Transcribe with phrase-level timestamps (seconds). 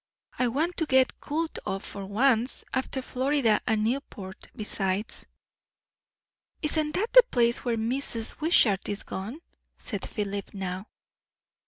[0.39, 5.27] I want to get cooled off, for once, after Florida and Newport, besides."
[6.63, 8.41] "Isn't that the place where Mrs.
[8.41, 9.41] Wishart is gone,"
[9.77, 10.87] said Philip now.